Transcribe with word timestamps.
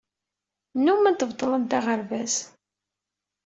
Nnumment 0.75 1.25
beṭṭlent 1.29 1.71
aɣerbaz. 1.77 2.35